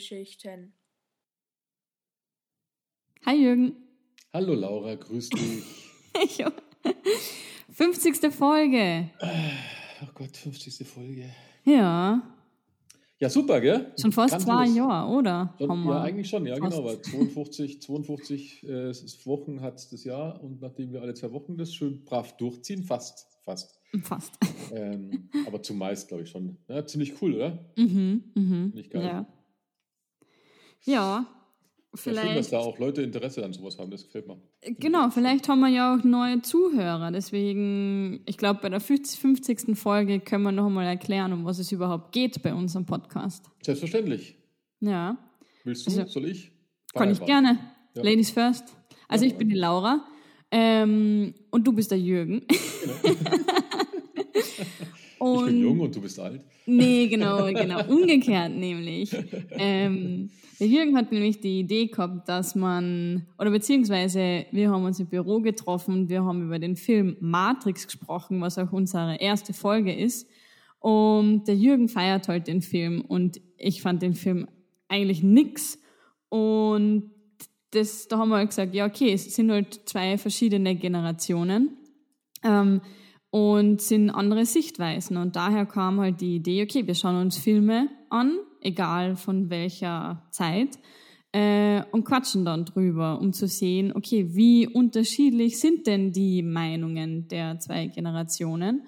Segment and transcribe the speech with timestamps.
[0.00, 0.72] Filmgeschichten.
[3.26, 3.76] Hi Jürgen.
[4.32, 5.64] Hallo Laura, grüß dich.
[7.70, 8.32] 50.
[8.32, 9.10] Folge.
[10.02, 10.86] Oh Gott, 50.
[10.88, 11.26] Folge.
[11.64, 12.22] Ja.
[13.18, 13.92] Ja, super, gell?
[14.00, 14.66] Schon fast Ganz zwei.
[14.68, 15.54] Jahre, oder?
[15.58, 16.76] Schon, ja, eigentlich schon, ja, fast.
[16.76, 16.88] genau.
[16.88, 18.94] Weil 52, 52 äh,
[19.26, 23.26] Wochen hat das Jahr und nachdem wir alle zwei Wochen das schön brav durchziehen, fast,
[23.44, 23.78] fast.
[24.02, 24.38] Fast.
[24.72, 26.56] Ähm, aber zumeist, glaube ich, schon.
[26.68, 27.58] Ja, ziemlich cool, oder?
[27.76, 28.72] Mhm, mhm.
[28.74, 29.04] Nicht geil.
[29.04, 29.26] Ja.
[30.84, 31.26] Ja, Ja,
[31.96, 32.52] schön, dass vielleicht.
[32.52, 34.36] da auch Leute Interesse an sowas haben, das gefällt mir.
[34.78, 37.10] Genau, vielleicht haben wir ja auch neue Zuhörer.
[37.10, 39.18] Deswegen, ich glaube, bei der 50.
[39.20, 39.76] 50.
[39.78, 43.44] Folge können wir noch einmal erklären, um was es überhaupt geht bei unserem Podcast.
[43.62, 44.36] Selbstverständlich.
[44.80, 45.16] Ja,
[45.64, 45.90] Willst du?
[46.00, 46.50] Also, Soll ich?
[46.94, 47.58] kann ich gerne.
[47.94, 48.02] Ja.
[48.02, 48.64] Ladies first.
[49.08, 50.04] Also Ja, ich bin die Laura
[50.52, 52.42] ähm, und du bist der Jürgen.
[55.22, 56.40] Ich bin jung und du bist alt.
[56.66, 57.84] Nee, genau, genau.
[57.86, 59.10] Umgekehrt nämlich.
[59.50, 65.00] Ähm, der Jürgen hat nämlich die Idee gehabt, dass man, oder beziehungsweise wir haben uns
[65.00, 69.94] im Büro getroffen, wir haben über den Film Matrix gesprochen, was auch unsere erste Folge
[69.94, 70.28] ist.
[70.78, 74.48] Und der Jürgen feiert halt den Film und ich fand den Film
[74.88, 75.78] eigentlich nix.
[76.28, 77.10] Und
[77.70, 81.76] das, da haben wir halt gesagt, ja, okay, es sind halt zwei verschiedene Generationen.
[82.42, 82.80] Ähm,
[83.30, 85.16] und sind andere Sichtweisen.
[85.16, 90.26] Und daher kam halt die Idee, okay, wir schauen uns Filme an, egal von welcher
[90.30, 90.78] Zeit,
[91.32, 97.28] äh, und quatschen dann drüber, um zu sehen, okay, wie unterschiedlich sind denn die Meinungen
[97.28, 98.82] der zwei Generationen.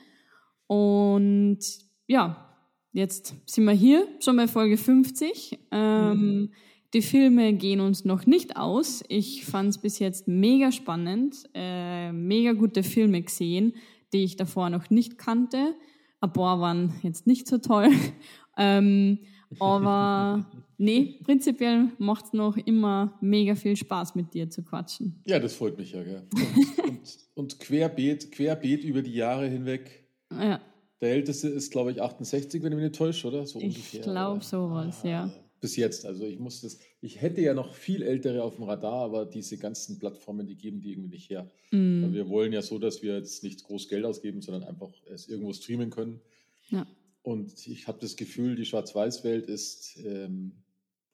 [0.67, 1.61] Und
[2.09, 2.53] ja,
[2.93, 5.61] jetzt sind wir hier, schon bei Folge 50.
[5.71, 6.51] Ähm,
[6.95, 9.03] Die Filme gehen uns noch nicht aus.
[9.09, 13.73] Ich fand es bis jetzt mega spannend, äh, mega gute Filme gesehen,
[14.13, 15.75] die ich davor noch nicht kannte.
[16.21, 17.89] Ein paar waren jetzt nicht so toll.
[18.57, 19.19] ähm,
[19.59, 20.47] aber
[20.79, 25.23] nee, prinzipiell macht es noch immer mega viel Spaß, mit dir zu quatschen.
[25.27, 26.23] Ja, das freut mich ja, gell?
[26.33, 30.07] Und, und, und querbeet, querbeet über die Jahre hinweg.
[30.31, 30.61] Ja,
[31.01, 33.47] Der älteste ist, glaube ich, 68, wenn ich mich nicht täusche, oder?
[33.47, 34.01] So ich ungefähr.
[34.01, 35.31] glaube sowas, ja.
[35.63, 36.05] Bis jetzt.
[36.05, 39.57] Also ich muss das, ich hätte ja noch viel ältere auf dem Radar, aber diese
[39.57, 41.51] ganzen Plattformen, die geben die irgendwie nicht her.
[41.71, 45.29] Mm, wir wollen ja so, dass wir jetzt nicht groß Geld ausgeben, sondern einfach es
[45.29, 46.21] irgendwo streamen können.
[46.69, 46.87] ja.
[47.25, 50.51] Und ich habe das Gefühl, die Schwarz-Weiß-Welt ist, ähm,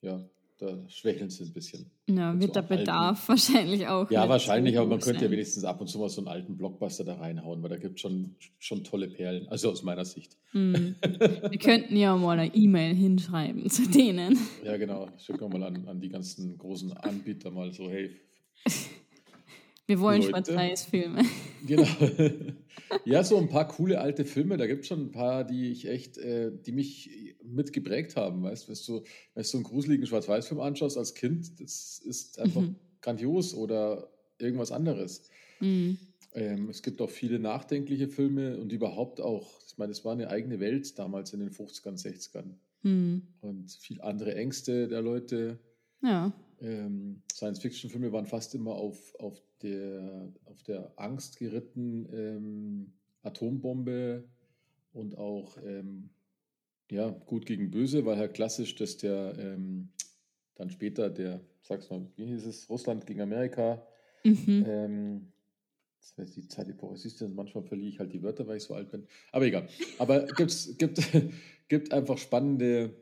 [0.01, 0.27] ja,
[0.59, 1.87] da schwächeln sie ein bisschen.
[2.09, 4.11] ja, wird so der alten- Bedarf wahrscheinlich auch.
[4.11, 5.33] Ja, wahrscheinlich, aber man hoch könnte ja sein.
[5.33, 8.01] wenigstens ab und zu mal so einen alten Blockbuster da reinhauen, weil da gibt es
[8.01, 9.49] schon, schon tolle Perlen.
[9.49, 10.37] Also aus meiner Sicht.
[10.53, 10.75] Mm.
[11.03, 14.37] Wir könnten ja mal eine E-Mail hinschreiben zu denen.
[14.65, 15.09] Ja, genau.
[15.19, 18.11] Schicken wir mal an, an die ganzen großen Anbieter mal so, hey,
[19.87, 20.23] Wir wollen.
[20.23, 21.23] Schwarz-Weiß-Filme.
[21.67, 21.87] Genau.
[23.09, 24.57] ja, so ein paar coole alte Filme.
[24.57, 28.43] Da gibt es schon ein paar, die ich echt, äh, die mich mitgeprägt haben.
[28.43, 32.77] Weißt du, wenn du so einen gruseligen Schwarz-Weiß-Film anschaust als Kind, das ist einfach Mhm.
[33.01, 35.31] grandios oder irgendwas anderes.
[35.61, 35.93] Mm.
[36.35, 40.29] Ähm, es gibt auch viele nachdenkliche Filme und überhaupt auch, ich meine, es war eine
[40.29, 42.55] eigene Welt damals in den 50ern, 60ern.
[42.83, 43.23] Mm.
[43.41, 45.59] Und viel andere Ängste der Leute.
[46.03, 46.33] Ja.
[46.61, 52.93] Ähm, Science-Fiction-Filme waren fast immer auf, auf, der, auf der Angst geritten, ähm,
[53.23, 54.25] Atombombe
[54.93, 56.11] und auch ähm,
[56.91, 59.91] ja, gut gegen böse, weil halt klassisch, dass der ähm,
[60.55, 63.87] dann später der, sag's mal, wie hieß es, Russland gegen Amerika,
[64.25, 64.65] Mhm.
[64.67, 65.33] ähm,
[66.01, 68.91] das weiß die Zeit, du, manchmal verliere ich halt die Wörter, weil ich so alt
[68.91, 69.07] bin.
[69.33, 69.69] Aber egal.
[69.99, 70.99] Aber gibt's, gibt,
[71.69, 72.95] gibt einfach spannende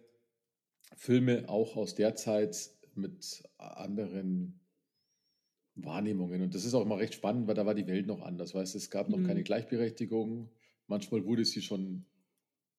[0.97, 4.61] Filme auch aus der Zeit mit anderen
[5.77, 6.43] Wahrnehmungen.
[6.43, 8.55] Und das ist auch immer recht spannend, weil da war die Welt noch anders.
[8.55, 9.27] Weißt du, es gab noch Mhm.
[9.27, 10.49] keine Gleichberechtigung.
[10.89, 12.05] Manchmal wurde sie schon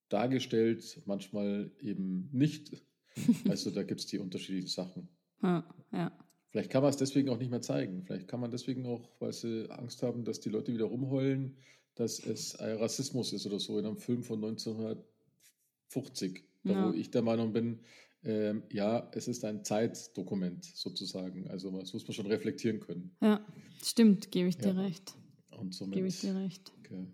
[0.10, 2.84] dargestellt, manchmal eben nicht.
[3.50, 5.10] Also da gibt es die unterschiedlichen Sachen.
[5.42, 6.12] Ja, ja.
[6.52, 8.04] Vielleicht kann man es deswegen auch nicht mehr zeigen.
[8.04, 11.58] Vielleicht kann man deswegen auch, weil sie Angst haben, dass die Leute wieder rumheulen,
[11.96, 16.44] dass es Rassismus ist oder so in einem Film von 1950.
[16.64, 16.88] Da Ja.
[16.88, 17.80] wo ich der Meinung bin,
[18.28, 21.48] ähm, ja, es ist ein Zeitdokument sozusagen.
[21.50, 23.16] Also das muss man schon reflektieren können.
[23.22, 23.40] ja.
[23.84, 24.82] Stimmt, gebe ich dir Ja.
[24.82, 25.14] recht.
[25.58, 26.72] Und somit, Gebe ich dir recht.
[26.80, 27.08] okay,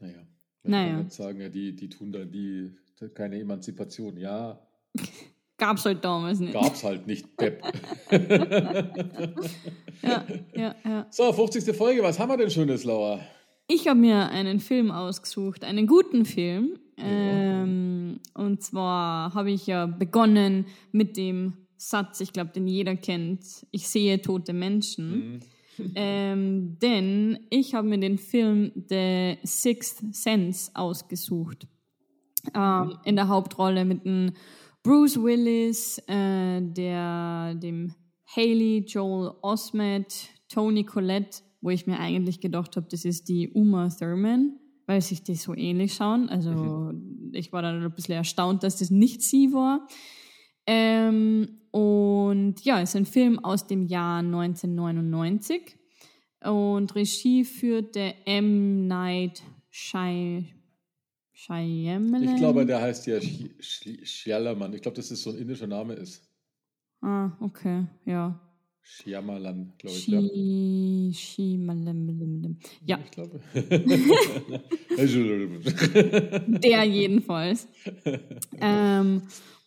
[0.00, 0.26] naja.
[0.64, 0.98] Naja.
[1.02, 2.70] nicht sagen, ja, die, die tun da die,
[3.14, 4.16] keine Emanzipation.
[4.16, 4.60] Ja,
[5.58, 6.52] Gab's halt damals nicht.
[6.52, 7.62] gab's halt nicht, Pep.
[10.02, 10.24] Ja,
[10.54, 11.06] ja, ja.
[11.10, 11.76] so, 50.
[11.76, 13.20] Folge, was haben wir denn Schönes, Laura?
[13.66, 16.78] Ich habe mir einen Film ausgesucht, einen guten Film.
[17.00, 23.66] Ähm, und zwar habe ich ja begonnen mit dem Satz, ich glaube, den jeder kennt.
[23.70, 25.32] Ich sehe tote Menschen.
[25.34, 25.40] Mhm.
[25.94, 31.66] ähm, denn ich habe mir den Film The Sixth Sense ausgesucht.
[32.54, 34.32] Ähm, in der Hauptrolle mit dem
[34.82, 37.94] Bruce Willis, äh, der, dem
[38.26, 43.88] Haley Joel Osment, Tony Collette, wo ich mir eigentlich gedacht habe, das ist die Uma
[43.88, 46.30] Thurman, weil sich die so ähnlich schauen.
[46.30, 47.30] Also mhm.
[47.34, 49.86] ich war dann ein bisschen erstaunt, dass das nicht sie war.
[50.66, 55.76] Ähm, und ja, es ist ein Film aus dem Jahr 1999
[56.42, 58.86] und Regie führte M.
[58.86, 60.54] Night Shy
[61.34, 62.22] Shyamalan.
[62.22, 64.72] Ich glaube, der heißt ja Shyamalan.
[64.72, 66.26] Ich glaube, dass das so ein indischer Name ist.
[67.02, 68.40] Ah, okay, ja.
[68.90, 70.04] Shyamalan, glaube ich.
[70.04, 72.58] Shi, Shyamalan.
[72.86, 72.98] Ja.
[73.04, 73.40] Ich glaube.
[76.62, 77.68] der jedenfalls.
[78.58, 79.22] ähm,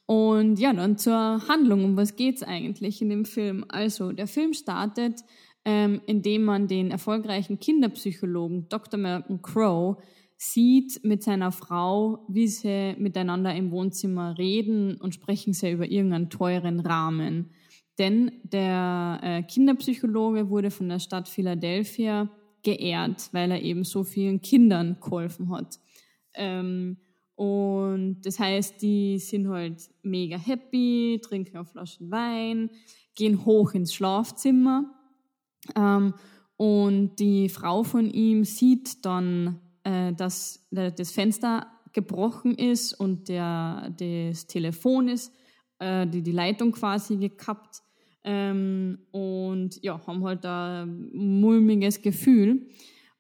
[0.08, 1.86] und ja, dann zur Handlung.
[1.86, 3.64] Um was geht es eigentlich in dem Film?
[3.70, 5.22] Also, der Film startet,
[5.66, 9.00] ähm, indem man den erfolgreichen Kinderpsychologen Dr.
[9.00, 9.98] Malcolm Crowe
[10.36, 16.32] sieht mit seiner Frau, wie sie miteinander im Wohnzimmer reden und sprechen sie über irgendeinen
[16.32, 17.52] teuren Rahmen.
[18.02, 22.32] Denn der äh, Kinderpsychologe wurde von der Stadt Philadelphia
[22.64, 25.80] geehrt, weil er eben so vielen Kindern geholfen hat.
[26.34, 26.98] Ähm,
[27.36, 32.72] und das heißt, die sind halt mega happy, trinken eine Flaschen Wein,
[33.14, 34.92] gehen hoch ins Schlafzimmer.
[35.76, 36.16] Ähm,
[36.58, 43.94] und die Frau von ihm sieht dann äh, dass das Fenster gebrochen ist und der,
[43.96, 45.32] das Telefon ist,
[45.80, 47.82] äh, die, die Leitung quasi gekappt.
[48.24, 52.68] Ähm, und ja, haben halt ein mulmiges Gefühl.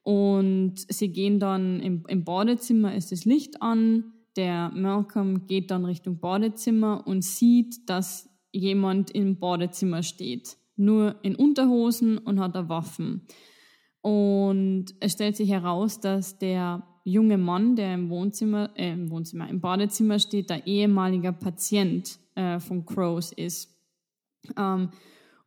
[0.03, 4.13] Und sie gehen dann im, im Badezimmer, ist das Licht an.
[4.35, 10.57] Der Malcolm geht dann Richtung Badezimmer und sieht, dass jemand im Badezimmer steht.
[10.75, 13.27] Nur in Unterhosen und hat da Waffen.
[14.01, 19.49] Und es stellt sich heraus, dass der junge Mann, der im Wohnzimmer, äh, im Wohnzimmer,
[19.49, 23.69] im Badezimmer steht, der ehemaliger Patient äh, von Crows ist.
[24.57, 24.89] Ähm,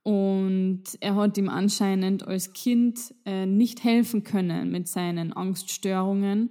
[0.02, 6.50] und er hat ihm anscheinend als Kind äh, nicht helfen können mit seinen Angststörungen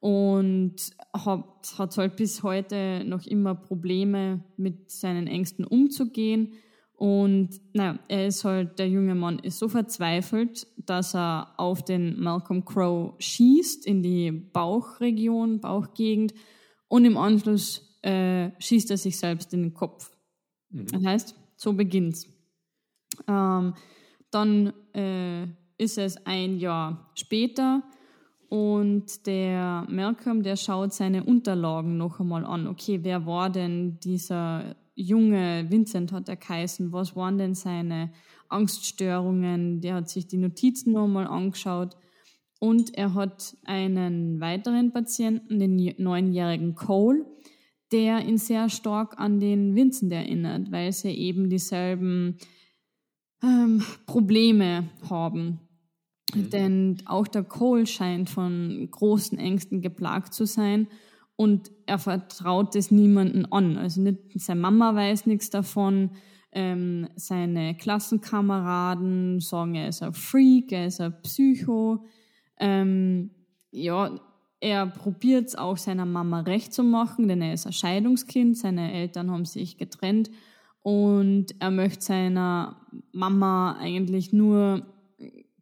[0.00, 0.76] und
[1.14, 6.52] hat, hat halt bis heute noch immer Probleme mit seinen Ängsten umzugehen.
[6.94, 12.20] Und naja, er ist halt, der junge Mann ist so verzweifelt, dass er auf den
[12.20, 16.34] Malcolm Crowe schießt in die Bauchregion, Bauchgegend
[21.60, 22.26] so beginnt's.
[23.28, 23.74] Ähm,
[24.30, 25.44] dann äh,
[25.76, 27.82] ist es ein Jahr später
[28.48, 32.66] und der Malcolm, der schaut seine Unterlagen noch einmal an.
[32.66, 35.66] Okay, wer war denn dieser junge?
[35.70, 38.10] Vincent hat er geheißen, was waren denn seine
[38.48, 41.94] Angststörungen, der hat sich die Notizen nochmal angeschaut.
[42.58, 47.24] Und er hat einen weiteren Patienten, den neunjährigen Cole,
[47.92, 52.36] der ihn sehr stark an den Vincent erinnert, weil sie eben dieselben
[53.42, 55.60] ähm, Probleme haben.
[56.34, 56.50] Mhm.
[56.50, 60.88] Denn auch der Cole scheint von großen Ängsten geplagt zu sein
[61.36, 63.76] und er vertraut es niemanden an.
[63.76, 66.10] Also nicht, seine Mama weiß nichts davon,
[66.52, 72.04] ähm, seine Klassenkameraden sagen, er ist ein Freak, er ist ein Psycho.
[72.58, 73.30] Ähm,
[73.70, 74.20] ja,
[74.60, 78.92] er probiert es auch seiner Mama recht zu machen, denn er ist ein Scheidungskind, seine
[78.92, 80.30] Eltern haben sich getrennt
[80.82, 82.76] und er möchte seiner
[83.12, 84.86] Mama eigentlich nur,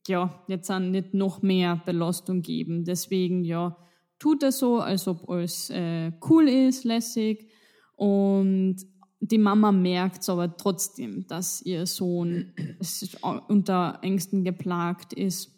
[0.06, 2.84] ja, jetzt nicht noch mehr Belastung geben.
[2.84, 3.76] Deswegen, ja,
[4.18, 7.48] tut er so, als ob alles äh, cool ist, lässig.
[7.96, 8.76] Und
[9.20, 12.52] die Mama merkt aber trotzdem, dass ihr Sohn
[13.48, 15.52] unter Ängsten geplagt ist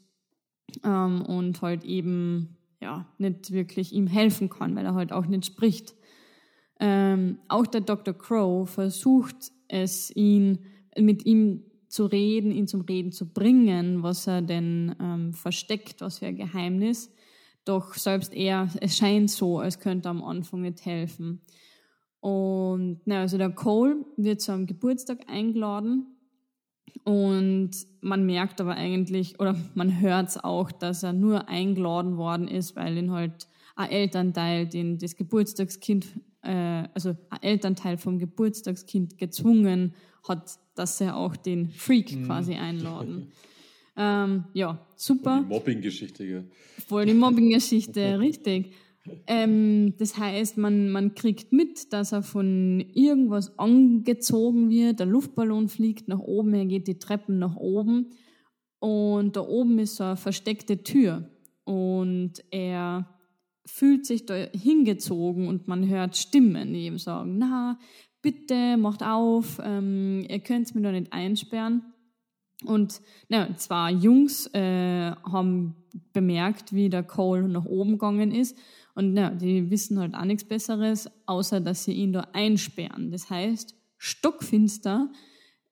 [0.84, 5.46] ähm, und halt eben ja nicht wirklich ihm helfen kann, weil er halt auch nicht
[5.46, 5.94] spricht.
[6.78, 8.14] Ähm, auch der Dr.
[8.14, 10.60] Crow versucht es, ihn
[10.98, 16.20] mit ihm zu reden, ihn zum Reden zu bringen, was er denn ähm, versteckt, was
[16.20, 17.12] für ein Geheimnis.
[17.64, 21.42] Doch selbst er, es scheint so, als könnte er am Anfang nicht helfen.
[22.20, 26.06] Und na, also der Cole wird zu einem Geburtstag eingeladen
[27.04, 27.70] und
[28.00, 32.76] man merkt aber eigentlich, oder man hört es auch, dass er nur eingeladen worden ist,
[32.76, 36.06] weil ihn halt ein Elternteil, den das Geburtstagskind,
[36.42, 39.94] äh, also ein Elternteil vom Geburtstagskind gezwungen
[40.28, 42.26] hat, dass er auch den Freak mhm.
[42.26, 43.32] quasi einladen.
[43.96, 45.40] Ähm, ja, super.
[45.42, 46.42] Die Mobbing-Geschichte, ja.
[46.86, 48.72] Voll die Mobbing-Geschichte, richtig.
[49.26, 55.00] Ähm, das heißt, man, man kriegt mit, dass er von irgendwas angezogen wird.
[55.00, 58.10] Der Luftballon fliegt nach oben, er geht die Treppen nach oben.
[58.78, 61.30] Und da oben ist so eine versteckte Tür.
[61.64, 63.06] Und er
[63.66, 67.78] fühlt sich da hingezogen und man hört Stimmen, die ihm sagen, na,
[68.22, 71.82] bitte macht auf, ähm, ihr könnt mich da nicht einsperren.
[72.64, 75.76] Und na, zwei Jungs äh, haben
[76.12, 78.56] bemerkt, wie der Cole nach oben gegangen ist.
[79.00, 83.10] Und na, die wissen halt auch nichts Besseres, außer dass sie ihn da einsperren.
[83.10, 85.10] Das heißt, stockfinster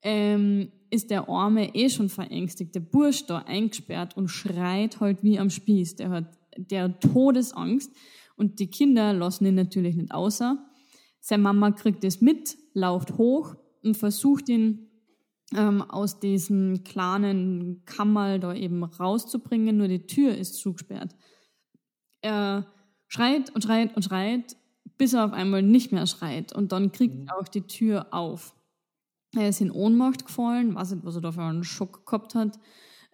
[0.01, 5.51] ähm, ist der arme, eh schon verängstigte Bursch da eingesperrt und schreit halt wie am
[5.51, 5.97] Spieß.
[5.97, 7.95] Der hat, der Todesangst
[8.35, 10.57] und die Kinder lassen ihn natürlich nicht außer.
[11.19, 14.87] Seine Mama kriegt es mit, lauft hoch und versucht ihn
[15.55, 21.15] ähm, aus diesem kleinen Kammerl da eben rauszubringen, nur die Tür ist zugesperrt.
[22.21, 22.65] Er
[23.09, 24.55] schreit und schreit und schreit,
[24.97, 27.29] bis er auf einmal nicht mehr schreit und dann kriegt mhm.
[27.29, 28.55] auch die Tür auf.
[29.35, 32.57] Er ist in Ohnmacht gefallen, weiß nicht, was er da für einen Schock gehabt hat.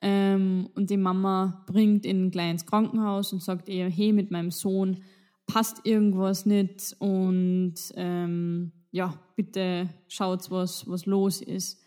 [0.01, 4.51] Ähm, und die Mama bringt ihn gleich ins Krankenhaus und sagt ihr, hey, mit meinem
[4.51, 5.01] Sohn
[5.47, 11.81] passt irgendwas nicht und ähm, ja, bitte schaut, was, was los ist.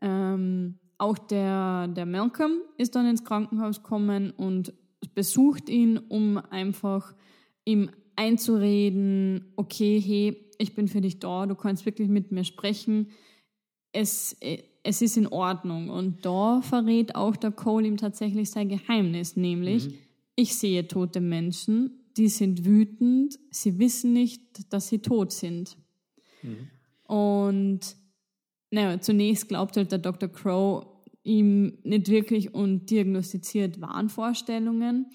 [0.00, 4.72] Ähm, auch der, der Malcolm ist dann ins Krankenhaus gekommen und
[5.14, 7.14] besucht ihn, um einfach
[7.64, 13.10] ihm einzureden, okay, hey, ich bin für dich da, du kannst wirklich mit mir sprechen,
[13.92, 14.36] es,
[14.82, 15.88] es ist in Ordnung.
[15.88, 19.94] Und da verrät auch der Cole ihm tatsächlich sein Geheimnis, nämlich, mhm.
[20.36, 25.76] ich sehe tote Menschen, die sind wütend, sie wissen nicht, dass sie tot sind.
[26.42, 26.68] Mhm.
[27.04, 27.96] Und
[28.70, 30.28] naja, zunächst glaubt halt der Dr.
[30.28, 30.86] Crow
[31.22, 35.10] ihm nicht wirklich und diagnostiziert Wahnvorstellungen.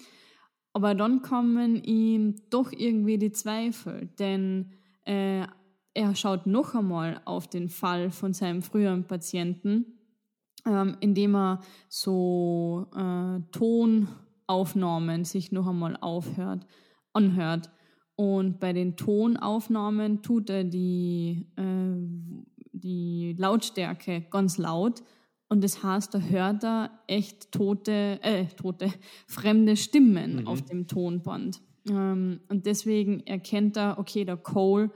[0.72, 4.72] Aber dann kommen ihm doch irgendwie die Zweifel, denn
[5.04, 5.46] äh,
[5.94, 9.98] er schaut noch einmal auf den Fall von seinem früheren Patienten,
[10.66, 16.66] ähm, indem er so äh, Tonaufnahmen sich noch einmal aufhört,
[17.14, 17.70] anhört.
[18.14, 22.46] Und bei den Tonaufnahmen tut er die äh,
[22.76, 25.02] die Lautstärke ganz laut
[25.48, 28.92] und das heißt, da hört er echt tote, äh, tote,
[29.26, 30.46] fremde Stimmen mhm.
[30.48, 31.60] auf dem Tonband.
[31.88, 34.90] Ähm, und deswegen erkennt er, okay, der Cole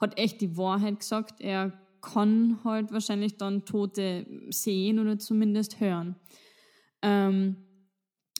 [0.00, 1.40] hat echt die Wahrheit gesagt.
[1.40, 6.16] Er kann halt wahrscheinlich dann Tote sehen oder zumindest hören.
[7.00, 7.56] Ähm,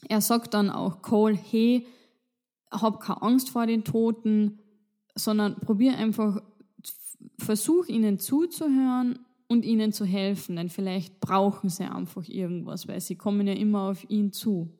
[0.08, 1.86] er sagt dann auch Cole, hey,
[2.72, 4.58] hab keine Angst vor den Toten,
[5.14, 6.42] sondern probier einfach
[7.38, 9.20] versuch ihnen zuzuhören
[9.52, 13.90] und ihnen zu helfen, denn vielleicht brauchen sie einfach irgendwas, weil sie kommen ja immer
[13.90, 14.70] auf ihn zu.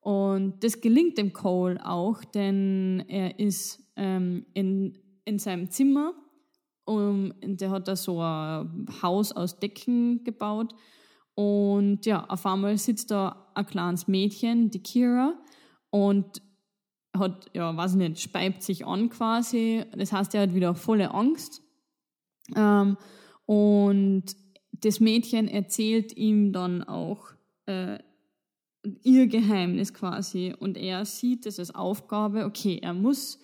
[0.00, 6.12] Und das gelingt dem Cole auch, denn er ist ähm, in, in seinem Zimmer,
[6.84, 10.74] um, der hat da so ein Haus aus Decken gebaut
[11.34, 15.34] und ja, auf einmal sitzt da ein kleines Mädchen, die Kira,
[15.90, 16.42] und
[17.16, 19.84] hat, ja, weiß nicht, speibt sich an quasi.
[19.96, 21.62] Das heißt, er hat wieder volle Angst
[22.56, 22.96] ähm,
[23.46, 24.24] und
[24.72, 27.28] das Mädchen erzählt ihm dann auch
[27.66, 27.98] äh,
[29.02, 30.54] ihr Geheimnis quasi.
[30.58, 33.38] Und er sieht es als Aufgabe, okay, er muss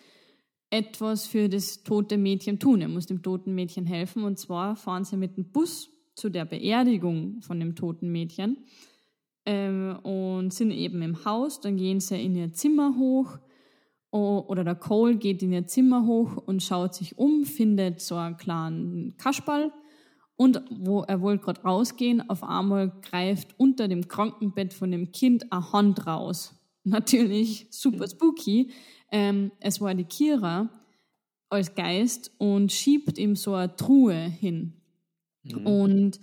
[0.70, 4.22] etwas für das tote Mädchen tun, er muss dem toten Mädchen helfen.
[4.24, 8.58] Und zwar fahren sie mit dem Bus zu der Beerdigung von dem toten Mädchen
[9.46, 13.38] ähm, und sind eben im Haus, dann gehen sie in ihr Zimmer hoch
[14.12, 18.36] oder der Cole geht in ihr Zimmer hoch und schaut sich um, findet so einen
[18.36, 19.72] kleinen Kasperl
[20.40, 25.52] und wo er wollte gerade rausgehen, auf einmal greift unter dem Krankenbett von dem Kind
[25.52, 26.54] eine Hand raus.
[26.84, 28.70] Natürlich super spooky.
[29.12, 30.70] Ähm, es war die Kira
[31.50, 34.80] als Geist und schiebt ihm so eine Truhe hin.
[35.42, 35.66] Mhm.
[35.66, 36.20] Und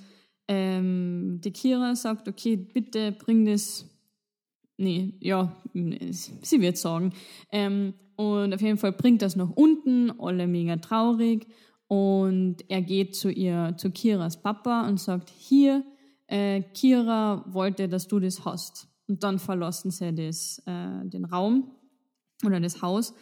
[0.47, 3.85] ähm, die Kira sagt, okay, bitte bring das
[4.77, 7.13] nee, ja, sie wird sagen.
[7.51, 11.45] Ähm, und auf jeden Fall bringt das nach unten, alle mega traurig.
[11.87, 15.83] Und er geht zu ihr, zu Kiras Papa und sagt, hier,
[16.27, 18.87] äh, Kira wollte, dass du das hast.
[19.07, 21.71] Und dann verlassen sie das, äh, den Raum
[22.45, 23.13] oder das Haus.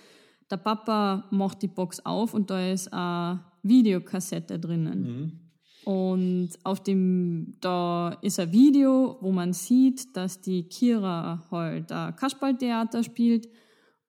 [0.50, 5.02] Der Papa macht die Box auf und da ist eine Videokassette drinnen.
[5.02, 5.40] Mhm.
[5.86, 13.04] Und auf dem, da ist ein Video, wo man sieht, dass die Kira halt Kasperltheater
[13.04, 13.48] spielt.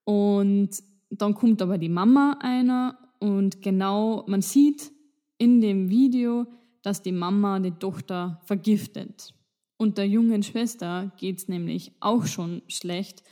[0.03, 0.69] Und
[1.11, 4.91] dann kommt aber die Mama einer und genau, man sieht
[5.37, 6.45] in dem Video,
[6.81, 9.33] dass die Mama die Tochter vergiftet.
[9.77, 13.23] Und der jungen Schwester geht's nämlich auch schon schlecht.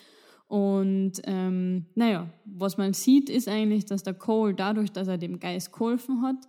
[0.48, 5.39] Und ähm, naja, was man sieht, ist eigentlich, dass der Cole dadurch, dass er dem
[5.39, 6.48] Geist geholfen hat,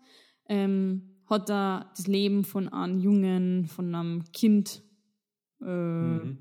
[0.49, 4.83] ähm, hat er das Leben von einem Jungen, von einem Kind
[5.63, 6.39] äh, mhm.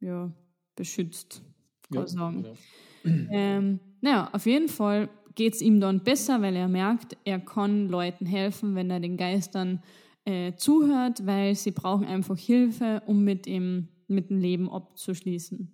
[0.00, 0.30] ja,
[0.76, 1.42] beschützt,
[1.90, 2.42] kann ja, sagen.
[2.42, 3.28] Genau.
[3.32, 7.88] Ähm, naja, auf jeden Fall geht es ihm dann besser, weil er merkt, er kann
[7.88, 9.80] Leuten helfen, wenn er den Geistern
[10.24, 15.72] äh, zuhört, weil sie brauchen einfach Hilfe, um mit ihm mit dem Leben abzuschließen.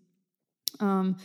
[0.83, 1.17] Ähm,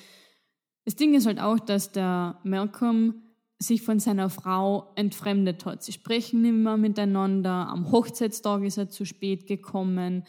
[0.86, 3.15] das Ding ist halt auch, dass der Malcolm
[3.58, 5.84] sich von seiner Frau entfremdet hat.
[5.84, 7.67] Sie sprechen nicht mehr miteinander.
[7.67, 10.24] Am Hochzeitstag ist er zu spät gekommen.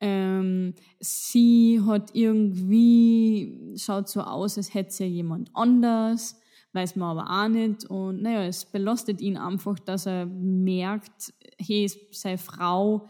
[0.00, 6.38] Ähm, sie hat irgendwie, schaut so aus, als hätte sie jemand anders,
[6.74, 7.84] weiß man aber auch nicht.
[7.84, 13.08] Und naja, es belastet ihn einfach, dass er merkt, hey, seine Frau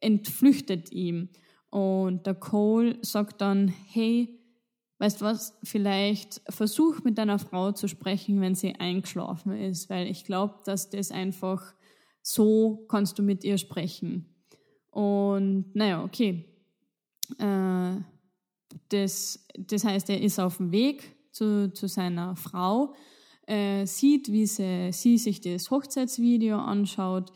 [0.00, 1.28] entflüchtet ihm.
[1.70, 4.38] Und der Cole sagt dann, hey,
[4.98, 10.08] weißt du was, vielleicht versuch mit deiner Frau zu sprechen, wenn sie eingeschlafen ist, weil
[10.08, 11.74] ich glaube, dass das einfach
[12.22, 14.34] so kannst du mit ihr sprechen.
[14.90, 16.44] Und naja, okay.
[17.38, 17.96] Äh,
[18.88, 22.94] das, das heißt, er ist auf dem Weg zu, zu seiner Frau,
[23.46, 27.32] äh, sieht, wie sie, sie sich das Hochzeitsvideo anschaut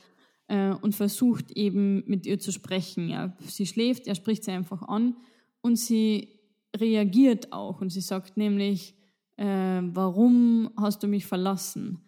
[0.49, 3.08] äh, und versucht eben mit ihr zu sprechen.
[3.08, 3.37] Ja.
[3.40, 5.16] Sie schläft, er spricht sie einfach an
[5.62, 6.28] und sie
[6.76, 8.94] reagiert auch und sie sagt nämlich,
[9.37, 12.00] äh, warum hast du mich verlassen?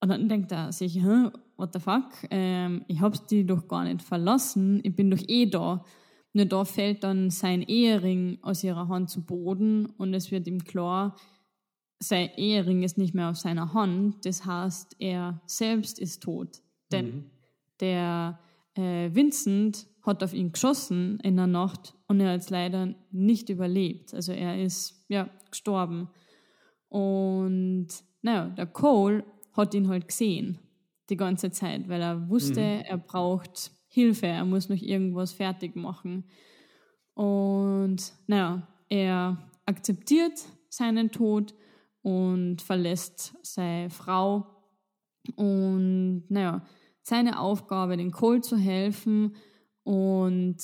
[0.00, 3.84] Und dann denkt er sich, Hä, what the fuck, ähm, ich hab die doch gar
[3.84, 5.84] nicht verlassen, ich bin doch eh da.
[6.36, 10.62] Nur da fällt dann sein Ehering aus ihrer Hand zu Boden und es wird ihm
[10.64, 11.16] klar,
[11.98, 16.60] sein Ehering ist nicht mehr auf seiner Hand, das heißt, er selbst ist tot.
[16.92, 17.30] Denn mhm.
[17.80, 18.38] der
[18.74, 23.48] äh, Vincent hat auf ihn geschossen in der Nacht und er hat es leider nicht
[23.48, 24.12] überlebt.
[24.12, 26.10] Also er ist ja gestorben.
[26.90, 27.88] Und
[28.20, 30.58] naja, der Cole hat ihn halt gesehen
[31.08, 32.82] die ganze Zeit, weil er wusste, mhm.
[32.84, 36.24] er braucht Hilfe, er muss noch irgendwas fertig machen.
[37.14, 41.54] Und naja, er akzeptiert seinen Tod
[42.02, 44.44] und verlässt seine Frau.
[45.34, 46.62] Und naja,
[47.00, 49.34] seine Aufgabe, den Cole zu helfen
[49.82, 50.58] und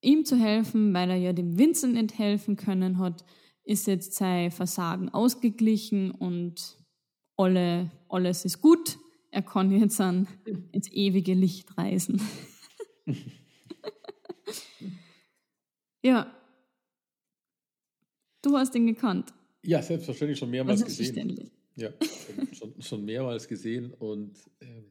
[0.00, 3.24] ihm zu helfen, weil er ja dem Vincent nicht helfen können hat,
[3.62, 6.76] ist jetzt sein Versagen ausgeglichen und
[7.36, 8.98] alle, alles ist gut.
[9.30, 10.26] Er kann jetzt an,
[10.72, 12.20] ins ewige Licht reisen.
[16.02, 16.34] ja.
[18.42, 19.32] Du hast ihn gekannt.
[19.62, 21.50] Ja, selbstverständlich schon mehrmals gesehen.
[21.76, 21.92] Ja,
[22.52, 24.82] schon, schon mehrmals gesehen und äh,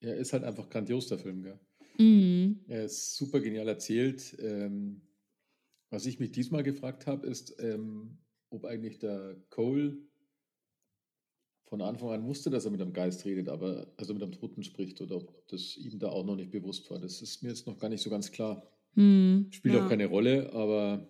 [0.00, 1.58] er ist halt einfach grandios, der Film, gell?
[1.98, 2.60] Mhm.
[2.68, 4.36] Er ist super genial erzählt.
[4.40, 5.02] Ähm,
[5.90, 8.18] was ich mich diesmal gefragt habe, ist, ähm,
[8.50, 9.98] ob eigentlich der Cole
[11.64, 14.62] von Anfang an wusste, dass er mit einem Geist redet, aber also mit einem Toten
[14.62, 16.98] spricht oder ob das ihm da auch noch nicht bewusst war.
[16.98, 18.62] Das ist mir jetzt noch gar nicht so ganz klar.
[18.94, 19.84] Mhm, Spielt ja.
[19.84, 21.08] auch keine Rolle, aber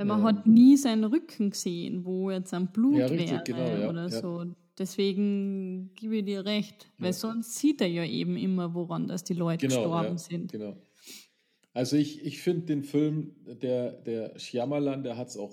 [0.00, 0.28] weil man ja.
[0.28, 4.08] hat nie seinen Rücken gesehen, wo jetzt ein Blut ja, richtig, wäre genau, ja, oder
[4.08, 4.46] so.
[4.78, 9.34] Deswegen gebe ich dir recht, weil sonst sieht er ja eben immer, woran dass die
[9.34, 10.52] Leute genau, gestorben sind.
[10.52, 10.74] Genau.
[11.74, 15.52] Also ich, ich finde den Film, der, der Shyamalan, der hat es auch,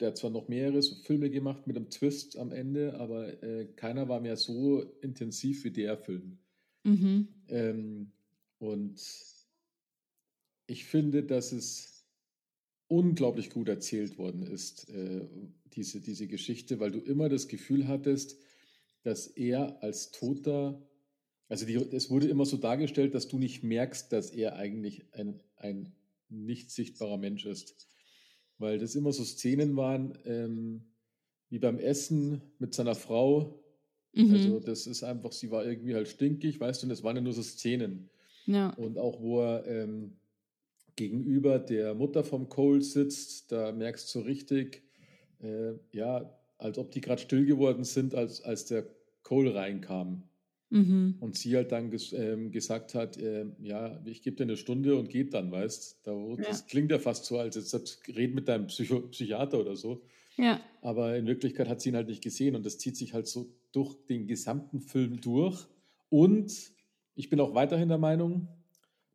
[0.00, 3.66] der hat zwar noch mehrere so Filme gemacht mit einem Twist am Ende, aber äh,
[3.76, 6.38] keiner war mehr so intensiv wie der Film.
[6.84, 7.28] Mhm.
[7.48, 8.12] Ähm,
[8.58, 9.00] und
[10.66, 12.06] ich finde, dass es
[12.88, 15.26] unglaublich gut erzählt worden ist, äh,
[15.74, 18.36] diese, diese Geschichte, weil du immer das Gefühl hattest,
[19.02, 20.82] dass er als Toter,
[21.48, 25.40] also die, es wurde immer so dargestellt, dass du nicht merkst, dass er eigentlich ein,
[25.56, 25.92] ein
[26.28, 27.88] nicht sichtbarer Mensch ist.
[28.60, 30.82] Weil das immer so Szenen waren, ähm,
[31.48, 33.64] wie beim Essen mit seiner Frau.
[34.12, 34.32] Mhm.
[34.32, 37.22] Also das ist einfach, sie war irgendwie halt stinkig, weißt du, und das waren ja
[37.22, 38.10] nur so Szenen.
[38.46, 38.70] Ja.
[38.74, 40.18] Und auch wo er ähm,
[40.94, 44.82] gegenüber der Mutter vom Cole sitzt, da merkst du richtig,
[45.40, 48.86] äh, ja, als ob die gerade still geworden sind, als, als der
[49.22, 50.29] Cole reinkam.
[50.70, 51.16] Mhm.
[51.20, 54.96] Und sie halt dann ges ähm, gesagt hat, äh, ja, ich gebe dir eine Stunde
[54.96, 56.36] und geht dann, weißt da, ja.
[56.36, 60.02] Das klingt ja fast so, als jetzt red mit deinem Psycho Psychiater oder so.
[60.36, 60.60] Ja.
[60.80, 63.52] Aber in Wirklichkeit hat sie ihn halt nicht gesehen und das zieht sich halt so
[63.72, 65.66] durch den gesamten Film durch.
[66.08, 66.52] Und
[67.16, 68.48] ich bin auch weiterhin der Meinung,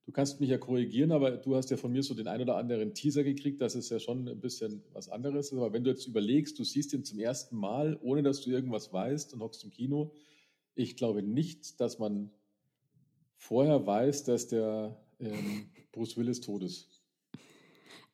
[0.06, 2.58] Du kannst mich ja korrigieren, aber du hast ja von mir so den ein oder
[2.58, 5.52] anderen Teaser gekriegt, das ist ja schon ein bisschen was anderes.
[5.52, 8.94] Aber wenn du jetzt überlegst, du siehst ihn zum ersten Mal, ohne dass du irgendwas
[8.94, 10.12] weißt und hockst im Kino,
[10.75, 12.29] ich glaube nicht, dass man
[13.38, 16.89] vorher weiß, dass der ähm, Bruce Willis tot ist.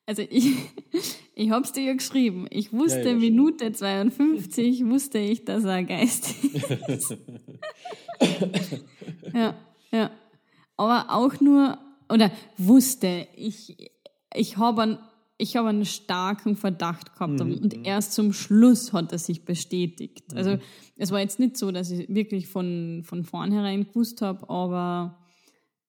[0.05, 0.55] Also ich,
[1.35, 2.47] ich habe es dir ja geschrieben.
[2.49, 6.33] Ich wusste ja, Minute 52, wusste ich, dass er ein Geist
[6.87, 7.17] ist.
[9.33, 9.55] ja,
[9.91, 10.11] ja.
[10.77, 11.77] Aber auch nur,
[12.09, 13.91] oder wusste, ich,
[14.33, 14.99] ich habe einen,
[15.41, 17.53] ich hab einen starken Verdacht gehabt mhm.
[17.53, 17.83] und mhm.
[17.83, 20.35] erst zum Schluss hat er sich bestätigt.
[20.35, 20.61] Also mhm.
[20.97, 25.17] es war jetzt nicht so, dass ich wirklich von, von vornherein gewusst habe, aber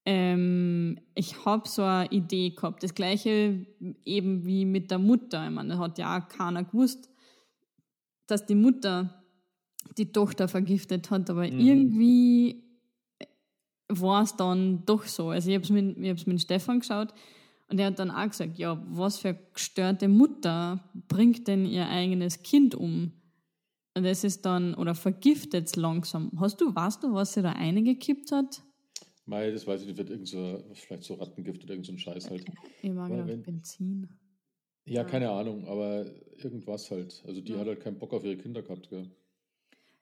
[0.06, 2.82] ähm, ich habe so eine Idee gehabt.
[2.82, 3.66] Das gleiche
[4.06, 5.44] eben wie mit der Mutter.
[5.44, 7.10] Ich meine, da hat ja auch keiner gewusst,
[8.26, 9.22] dass die Mutter
[9.98, 11.60] die Tochter vergiftet hat, aber mhm.
[11.60, 12.64] irgendwie
[13.88, 15.28] war es dann doch so.
[15.28, 17.12] Also ich habe es mit, mit Stefan geschaut
[17.72, 22.42] und er hat dann auch gesagt, ja, was für gestörte Mutter bringt denn ihr eigenes
[22.42, 23.12] Kind um?
[23.96, 26.30] Und das ist dann, oder vergiftet es langsam.
[26.38, 28.62] Hast du, weißt du, was sie da eingekippt hat?
[29.24, 31.98] Mei, das weiß ich nicht, wird irgend so, vielleicht so Rattengift oder irgend so ein
[31.98, 32.44] Scheiß halt.
[32.82, 34.06] Ich mag ja wenn, Benzin.
[34.84, 36.04] Ja, keine Ahnung, aber
[36.36, 37.22] irgendwas halt.
[37.26, 37.58] Also die ja.
[37.58, 39.10] hat halt keinen Bock auf ihre Kinder gehabt, gell?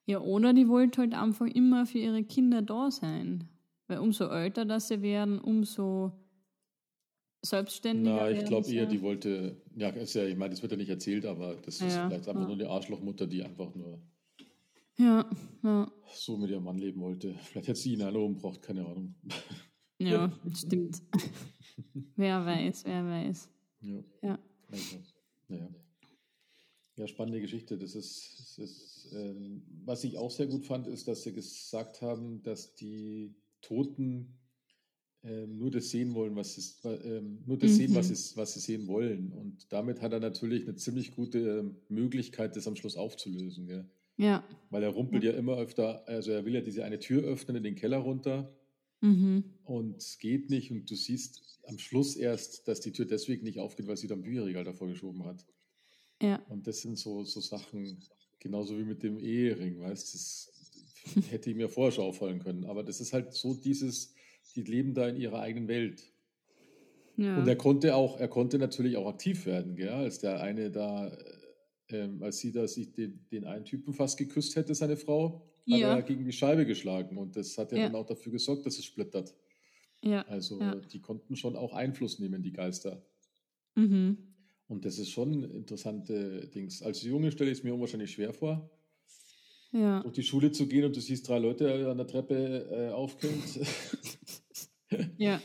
[0.06, 3.48] Ja, oder die wollte halt einfach immer für ihre Kinder da sein.
[3.86, 6.19] Weil umso älter dass sie werden, umso
[7.42, 8.16] selbstständiger.
[8.16, 10.90] Na, ich glaube eher, die wollte, ja, ist ja, ich meine, das wird ja nicht
[10.90, 12.46] erzählt, aber das ist ja, vielleicht einfach ja.
[12.46, 14.00] nur eine Arschlochmutter, die einfach nur
[14.96, 15.28] ja,
[15.62, 15.90] ja.
[16.14, 17.34] so mit ihrem Mann leben wollte.
[17.34, 19.14] Vielleicht hätte sie ihn alle umgebracht, keine Ahnung.
[19.98, 21.02] Ja, stimmt.
[22.16, 23.48] wer weiß, wer weiß.
[23.80, 24.04] Ja.
[24.22, 24.38] ja.
[24.68, 24.96] Also,
[25.48, 25.68] naja.
[26.96, 27.78] Ja, spannende Geschichte.
[27.78, 32.02] Das ist, das ist ähm, was ich auch sehr gut fand, ist, dass sie gesagt
[32.02, 34.39] haben, dass die Toten
[35.22, 37.76] ähm, nur das sehen wollen, was sie, ähm, nur das mhm.
[37.76, 38.14] sehen, was mhm.
[38.14, 39.32] sie, was sie sehen wollen.
[39.32, 43.66] Und damit hat er natürlich eine ziemlich gute Möglichkeit, das am Schluss aufzulösen.
[43.66, 43.84] Gell?
[44.16, 44.44] Ja.
[44.70, 45.32] Weil er rumpelt ja.
[45.32, 48.54] ja immer öfter, also er will ja diese eine Tür öffnen in den Keller runter.
[49.02, 49.44] Mhm.
[49.64, 53.58] Und es geht nicht und du siehst am Schluss erst, dass die Tür deswegen nicht
[53.58, 55.44] aufgeht, weil sie da ein Bücherregal davor geschoben hat.
[56.22, 56.36] Ja.
[56.48, 57.98] Und das sind so, so Sachen,
[58.38, 60.52] genauso wie mit dem Ehering, weißt du, das
[61.30, 62.64] hätte ich mir vorher schon auffallen können.
[62.64, 64.14] Aber das ist halt so dieses,
[64.52, 66.12] die leben da in ihrer eigenen Welt.
[67.16, 67.38] Ja.
[67.38, 69.90] Und er konnte auch, er konnte natürlich auch aktiv werden, gell?
[69.90, 71.10] als der eine da
[71.92, 75.90] ähm, als sie da sich den, den, einen Typen fast geküsst hätte, seine Frau, ja.
[75.90, 77.16] hat er gegen die Scheibe geschlagen.
[77.16, 77.84] Und das hat ja, ja.
[77.86, 79.34] dann auch dafür gesorgt, dass es splittert.
[80.02, 80.22] Ja.
[80.28, 80.58] Also
[80.92, 83.02] die konnten schon auch Einfluss nehmen, die Geister.
[83.74, 84.18] Mhm.
[84.68, 86.82] Und das ist schon interessante Dings.
[86.82, 88.70] Als Junge stelle ich es mir unwahrscheinlich schwer vor,
[89.72, 90.00] ja.
[90.00, 93.42] durch die Schule zu gehen und du siehst drei Leute an der Treppe äh, aufkommen.
[95.16, 95.40] ja,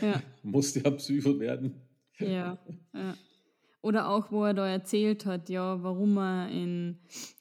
[0.00, 0.22] ja.
[0.42, 1.74] Musste ja Psycho werden.
[2.18, 2.58] Ja,
[2.94, 3.14] ja.
[3.80, 6.98] Oder auch, wo er da erzählt hat, ja, warum er in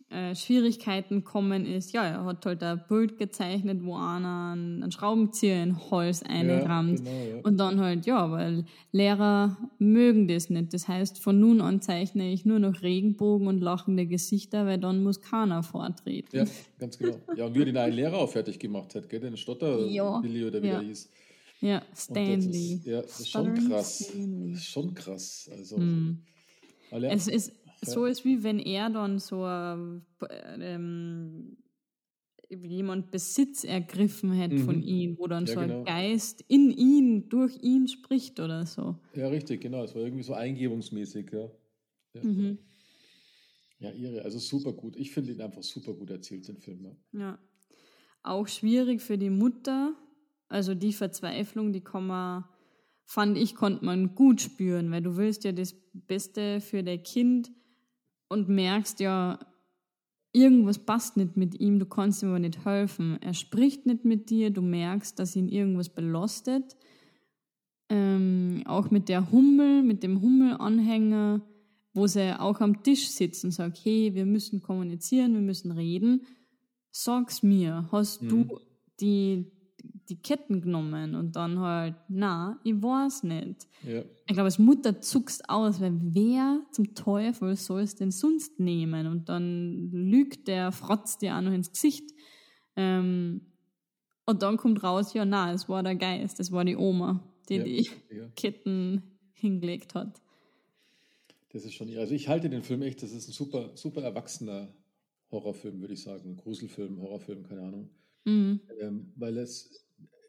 [0.09, 1.91] äh, Schwierigkeiten kommen ist.
[1.91, 6.99] Ja, er hat halt ein Bild gezeichnet, wo einer einen, Schraubenzieher in Holz einrammt.
[6.99, 7.41] Ja, genau, ja.
[7.43, 10.73] Und dann halt, ja, weil Lehrer mögen das nicht.
[10.73, 15.03] Das heißt, von nun an zeichne ich nur noch Regenbogen und lachende Gesichter, weil dann
[15.03, 16.37] muss keiner vortreten.
[16.37, 16.45] Ja,
[16.79, 17.17] ganz genau.
[17.35, 19.19] Ja, und wie er den einen Lehrer auch fertig gemacht hat, gell?
[19.19, 20.79] Den Stotter, ja, Billy oder wie ja.
[20.79, 21.09] der hieß.
[21.59, 22.75] Ja, Stanley.
[22.75, 23.97] Ist, ja, das ist schon krass.
[23.97, 25.49] Das ist schon krass.
[25.51, 25.81] Also,
[26.91, 27.51] er, es ist.
[27.81, 30.03] So ist wie wenn er dann so ähm,
[32.49, 34.65] jemand Besitz ergriffen hätte mhm.
[34.65, 35.83] von ihm, wo dann ja, so ein genau.
[35.83, 38.95] Geist in ihn, durch ihn spricht oder so.
[39.13, 39.83] Ja, richtig, genau.
[39.83, 41.49] Es war irgendwie so eingebungsmäßig, ja.
[42.13, 42.57] Ja, mhm.
[43.79, 44.21] ja irre.
[44.23, 44.95] Also super gut.
[44.95, 46.85] Ich finde ihn einfach super gut erzählt, den Film.
[46.85, 47.19] Ja.
[47.19, 47.39] ja.
[48.23, 49.95] Auch schwierig für die Mutter,
[50.49, 52.45] also die Verzweiflung, die kann man,
[53.05, 57.51] fand ich, konnte man gut spüren, weil du willst ja das Beste für dein Kind
[58.29, 59.39] und merkst ja,
[60.33, 63.17] irgendwas passt nicht mit ihm, du kannst ihm aber nicht helfen.
[63.21, 66.75] Er spricht nicht mit dir, du merkst, dass ihn irgendwas belastet.
[67.89, 71.41] Ähm, auch mit der Hummel, mit dem Hummelanhänger,
[71.93, 76.21] wo sie auch am Tisch sitzen und sagt, hey, wir müssen kommunizieren, wir müssen reden.
[76.91, 78.29] Sag's mir, hast mhm.
[78.29, 78.59] du
[78.99, 79.51] die,
[80.09, 83.67] die Ketten genommen und dann halt, na, ich weiß nicht.
[83.83, 84.01] Ja.
[84.01, 89.07] Ich glaube, als Mutter zuckst aus, weil wer zum Teufel soll es denn sonst nehmen?
[89.07, 92.11] Und dann lügt der, frotzt dir auch noch ins Gesicht.
[92.75, 93.41] Ähm,
[94.25, 97.55] und dann kommt raus, ja, na, es war der Geist, es war die Oma, die
[97.55, 98.27] ja, die ja.
[98.35, 100.21] Ketten hingelegt hat.
[101.49, 104.73] Das ist schon, also ich halte den Film echt, das ist ein super, super erwachsener
[105.31, 106.35] Horrorfilm, würde ich sagen.
[106.35, 107.89] Gruselfilm, Horrorfilm, keine Ahnung.
[108.25, 108.59] Mhm.
[108.81, 109.86] Ähm, weil es,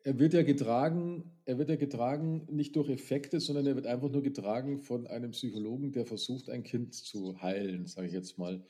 [0.08, 4.08] er wird ja getragen, er wird ja getragen nicht durch Effekte, sondern er wird einfach
[4.08, 8.64] nur getragen von einem Psychologen, der versucht, ein Kind zu heilen, sage ich jetzt mal.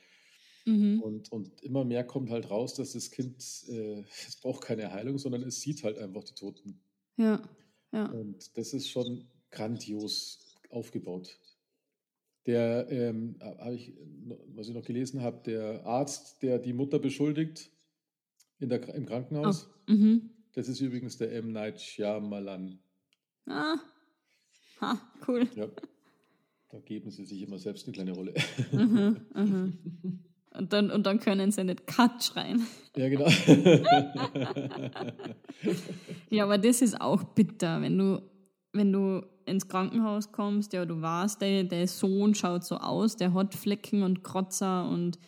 [0.66, 1.00] Mhm.
[1.00, 3.36] Und, und immer mehr kommt halt raus, dass das Kind,
[3.68, 6.80] äh, es braucht keine Heilung, sondern es sieht halt einfach die Toten.
[7.16, 7.40] Ja,
[7.92, 8.06] ja.
[8.06, 11.38] Und das ist schon grandios aufgebaut.
[12.46, 13.94] Der, ähm, habe ich,
[14.56, 17.70] was ich noch gelesen habe, der Arzt, der die Mutter beschuldigt
[18.58, 20.30] in der, im Krankenhaus, Oh, mhm.
[20.54, 21.52] Das ist übrigens der M.
[21.52, 22.78] Night Shyamalan.
[23.46, 23.76] Ah.
[24.80, 25.48] Ha, cool.
[25.54, 25.66] Ja.
[26.70, 28.34] Da geben sie sich immer selbst eine kleine Rolle.
[28.72, 29.78] Mhm, mhm.
[30.52, 32.66] Und dann, und dann können sie nicht Cut schreien.
[32.96, 33.26] ja, genau.
[36.30, 38.22] Ja, aber das ist auch bitter, wenn du,
[38.72, 43.32] wenn du ins Krankenhaus kommst, ja, du weißt, der, der Sohn schaut so aus, der
[43.34, 45.18] hat Flecken und Kratzer und,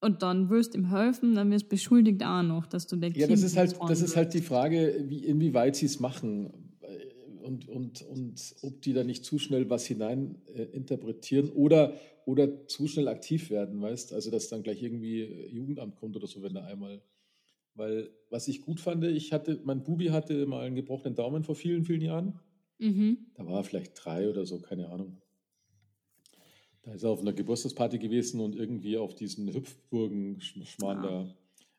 [0.00, 3.32] und dann wirst ihm helfen, dann wirst beschuldigt auch noch, dass du der Ja, Kind
[3.32, 4.40] das ist halt, das ist halt die.
[4.40, 9.38] Frage, wie, inwieweit sie es machen äh, und, und, und ob die da nicht zu
[9.38, 14.62] schnell was hinein äh, interpretieren oder, oder zu schnell aktiv werden, weißt Also, dass dann
[14.62, 17.02] gleich irgendwie äh, Jugendamt kommt oder so, wenn da einmal.
[17.74, 21.54] Weil, was ich gut fand, ich hatte, mein Bubi hatte mal einen gebrochenen Daumen vor
[21.54, 22.38] vielen, vielen Jahren.
[22.78, 23.18] Mhm.
[23.34, 25.18] Da war er vielleicht drei oder so, keine Ahnung.
[26.82, 31.02] Da ist er auf einer Geburtstagsparty gewesen und irgendwie auf diesen Hüpfburgen-Schmarrn Ah.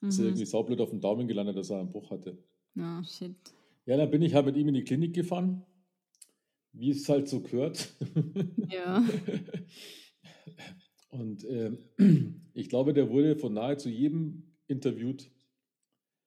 [0.02, 0.28] da ist er Mhm.
[0.30, 2.38] irgendwie saublöd auf den Daumen gelandet, dass er einen Bruch hatte.
[2.76, 3.36] Ja, shit.
[3.86, 5.64] Ja, dann bin ich halt mit ihm in die Klinik gefahren,
[6.72, 7.90] wie es halt so gehört.
[8.70, 9.04] Ja.
[11.10, 11.80] Und ähm,
[12.54, 15.30] ich glaube, der wurde von nahezu jedem interviewt.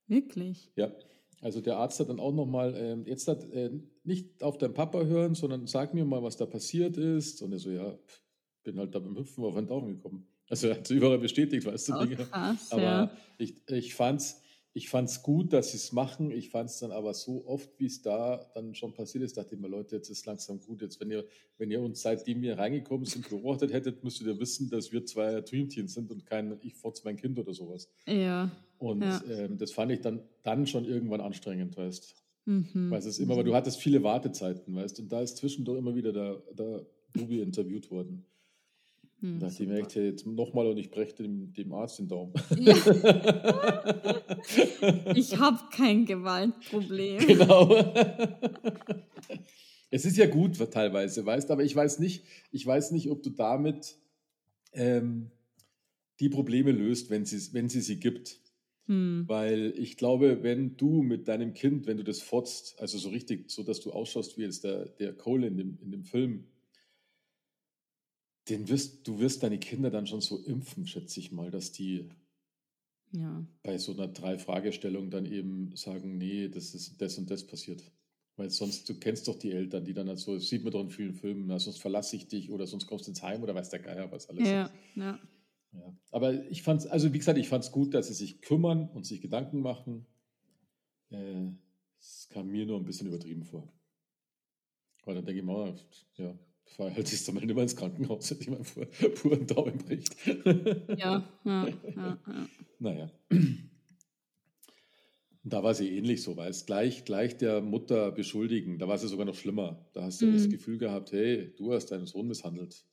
[0.07, 0.71] Wirklich.
[0.77, 0.93] Ja,
[1.41, 3.71] also der Arzt hat dann auch nochmal, ähm, jetzt hat äh,
[4.03, 7.41] nicht auf deinen Papa hören, sondern sag mir mal, was da passiert ist.
[7.41, 8.23] Und er so, ja, pf,
[8.65, 10.27] bin halt da beim Hüpfen auf einen Daumen gekommen.
[10.49, 12.17] Also er hat es überall bestätigt, weißt du, Oh, Dinge.
[12.17, 13.11] krass, Aber ja.
[13.39, 14.41] ich, ich fand es
[14.77, 16.33] ich fand's gut, dass sie es machen.
[16.33, 19.55] Ich fand es dann aber so oft, wie es da dann schon passiert ist, dachte
[19.55, 20.83] ich mir, Leute, jetzt ist langsam gut.
[20.83, 21.25] Jetzt, wenn ihr,
[21.59, 25.41] wenn ihr uns seitdem wir reingekommen sind, beobachtet hättet, müsstet ihr wissen, dass wir zwei
[25.43, 27.89] Dreamteams sind und kein ich fotz mein Kind oder sowas.
[28.09, 28.51] Ja.
[28.79, 29.23] Und Ja.
[29.31, 32.91] ähm, das fand ich dann, dann schon irgendwann anstrengend, weißt Mhm.
[32.91, 35.95] Weil es ist immer, weil du hattest viele Wartezeiten, weißt Und da ist zwischendurch immer
[35.95, 38.27] wieder der, der Bubi interviewt worden.
[39.21, 39.77] Hm, Da super.
[39.79, 42.33] echt, hey, jetzt nochmal und ich breche dem, dem Arzt den Daumen.
[42.59, 42.75] Ja.
[45.15, 47.27] Ich habe kein Gewaltproblem.
[47.27, 47.75] genau.
[49.91, 53.31] es ist ja gut teilweise, weißt aber ich weiß nicht, ich weiß nicht, ob du
[53.31, 53.97] damit
[54.73, 55.31] ähm,
[56.21, 58.41] die Probleme löst, wenn, sie, wenn sie sie gibt.
[58.87, 59.25] Hm.
[59.27, 63.51] Weil ich glaube, wenn du mit deinem Kind, wenn du das fotzt, also so richtig,
[63.51, 66.45] so dass du ausschaust wie jetzt der, der Cole in dem, in dem Film,
[68.49, 72.09] den wirst, du wirst deine Kinder dann schon so impfen, schätze ich mal, dass die
[73.13, 73.47] Ja.
[73.63, 77.83] bei so einer Drei-Fragestellung dann eben sagen, nee, das ist das und das passiert.
[78.37, 80.81] Weil sonst, du kennst doch die Eltern, die dann halt so, das sieht man doch
[80.83, 83.55] in vielen Filmen, na, sonst verlasse ich dich oder sonst kommst du ins Heim oder
[83.55, 84.49] weiß der Geier was alles.
[84.49, 85.19] Ja, ja.
[85.73, 85.97] Ja.
[86.11, 88.89] Aber ich fand es, also wie gesagt, ich fand es gut, dass sie sich kümmern
[88.91, 90.07] und sich Gedanken machen.
[91.11, 91.53] Äh,
[92.01, 93.73] Es kam mir nur ein bisschen übertrieben vor.
[95.05, 95.75] Weil dann denke ich mal,
[96.17, 96.37] ja,
[96.79, 100.15] halt jetzt mal nicht mehr ins Krankenhaus, wenn ich mal pur, pur einen Daumen bricht.
[100.99, 102.47] Ja, ja, ja, ja.
[102.79, 103.11] Naja.
[105.47, 108.79] Da war sie ähnlich so, weißt gleich, gleich der Mutter beschuldigen.
[108.79, 109.85] Da war sie sogar noch schlimmer.
[109.93, 110.51] Da hast du das Mhm.
[110.53, 112.85] Gefühl gehabt, hey, du hast deinen Sohn misshandelt.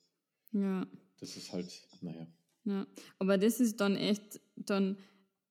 [0.52, 0.86] ja.
[1.20, 2.26] Das ist halt, naja.
[2.64, 2.84] Ja,
[3.20, 4.96] aber das ist dann echt dann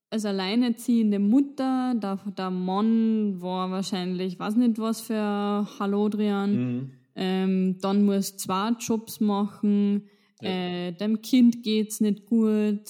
[0.10, 5.16] als alleinerziehende Mutter, der, der Mann war wahrscheinlich, weiß nicht was für
[5.80, 6.92] Hallodrian, Mhm.
[7.16, 10.08] Ähm, dann musst zwei Jobs machen,
[10.42, 10.50] Ja.
[10.50, 12.90] äh, deinem Kind geht's nicht gut,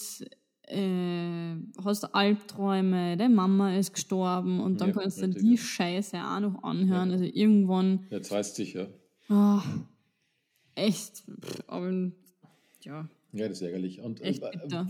[0.67, 5.57] äh, hast Albträume, deine Mama ist gestorben und dann Ja, kannst du die.
[5.57, 7.09] Scheiße auch noch anhören.
[7.09, 7.13] Ja.
[7.13, 8.87] Also irgendwann, Jetzt reißt sich, ja.
[9.29, 9.61] ah,
[10.75, 12.11] echt, pff, aber
[12.85, 14.01] ja, Ja, das ist ärgerlich.
[14.01, 14.33] Und äh,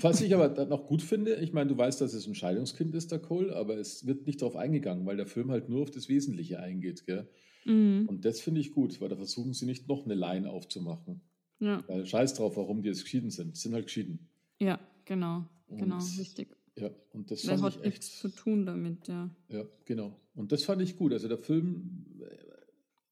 [0.01, 2.93] was ich aber dann noch gut finde, ich meine, du weißt, dass es ein Scheidungskind
[2.95, 5.91] ist, der Cole, aber es wird nicht darauf eingegangen, weil der Film halt nur auf
[5.91, 7.05] das Wesentliche eingeht.
[7.05, 7.27] Gell?
[7.65, 8.05] mhm.
[8.07, 11.21] Und das finde ich gut, weil da versuchen sie nicht noch eine Line aufzumachen.
[11.59, 13.55] ja, Weil scheiß drauf, warum die jetzt geschieden sind.
[13.55, 14.27] Sie sind halt geschieden.
[14.59, 16.55] ja, genau, genau, Und- richtig.
[16.79, 17.85] Ja, und das fand hat ich echt.
[17.87, 19.29] nichts zu tun damit, ja.
[19.49, 20.17] Ja, genau.
[20.35, 21.11] Und das fand ich gut.
[21.11, 22.33] Also der Film, äh,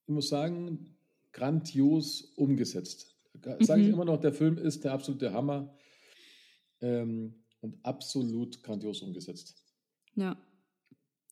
[0.06, 0.96] ich muss sagen,
[1.32, 3.14] grandios umgesetzt.
[3.60, 3.94] Sage ich Mhm.
[3.94, 5.74] immer noch, der Film ist der absolute Hammer
[6.80, 9.64] ähm, und absolut grandios umgesetzt.
[10.14, 10.36] Ja.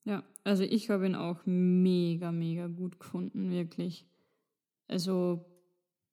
[0.05, 4.07] Ja, also ich habe ihn auch mega, mega gut gefunden, wirklich.
[4.87, 5.45] Also,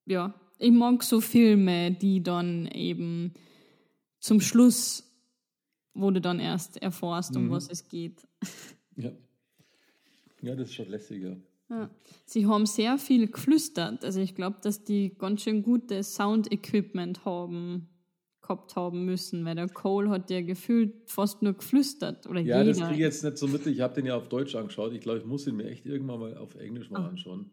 [0.05, 3.33] ja, ich mag so Filme, die dann eben
[4.19, 5.03] zum Schluss,
[5.93, 7.51] wo du dann erst erfährst, um Mhm.
[7.51, 8.27] was es geht.
[8.97, 9.11] Ja.
[10.41, 11.37] Ja, das ist schon lässiger.
[11.69, 11.89] Ja.
[12.25, 14.05] Sie haben sehr viel geflüstert.
[14.05, 17.89] Also ich glaube, dass die ganz schön gutes Sound-Equipment haben,
[18.41, 22.27] gehabt haben müssen, weil der Cole hat ja gefühlt fast nur geflüstert.
[22.27, 22.69] Oder Ja, jeder.
[22.71, 23.65] das kriege ich jetzt nicht so mit.
[23.65, 24.93] Ich habe den ja auf Deutsch angeschaut.
[24.93, 27.07] Ich glaube, ich muss ihn mir echt irgendwann mal auf Englisch mal Ah.
[27.07, 27.51] anschauen.